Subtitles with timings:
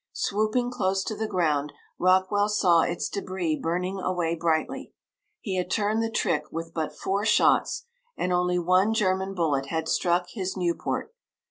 [0.13, 4.93] Swooping close to the ground Rockwell saw its débris burning away brightly.
[5.41, 7.85] He had turned the trick with but four shots
[8.17, 11.13] and only one German bullet had struck his Nieuport.